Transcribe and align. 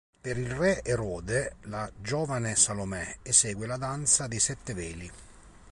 Per 0.19 0.35
il 0.35 0.49
re 0.49 0.81
Erode, 0.83 1.57
la 1.65 1.87
giovane 1.99 2.55
Salomè 2.55 3.17
esegue 3.21 3.67
la 3.67 3.77
danza 3.77 4.25
dei 4.25 4.39
sette 4.39 4.73
veli. 4.73 5.11